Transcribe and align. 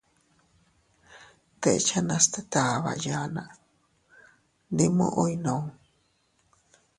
Deʼechanas 1.61 2.25
tet 2.33 2.51
aʼaba 2.63 2.91
yanna, 3.05 3.43
ndi 4.73 4.85
muʼu 4.97 5.21
iynuu. 5.31 5.63